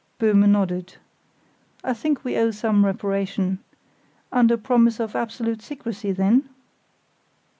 Böhme 0.19 0.49
nodded. 0.49 0.95
"I 1.83 1.93
think 1.93 2.23
we 2.23 2.35
owe 2.35 2.49
some 2.49 2.83
reparation. 2.85 3.59
Under 4.31 4.57
promise 4.57 4.99
of 4.99 5.15
absolute 5.15 5.61
secrecy, 5.61 6.11
then?" 6.11 6.49